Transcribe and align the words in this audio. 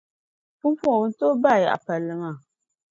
Pumpɔŋɔ 0.59 0.95
bɛ 1.01 1.05
ni 1.09 1.13
tooi 1.19 1.39
baai 1.43 1.61
yaɣi 1.65 1.79
palli 1.85 2.13
maa. 2.21 2.35